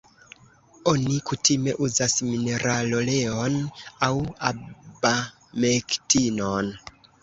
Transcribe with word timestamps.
Oni 0.91 1.19
kutime 1.31 1.75
uzas 1.89 2.17
mineraloleon 2.31 3.61
aŭ 4.09 4.13
abamektinon. 4.53 6.79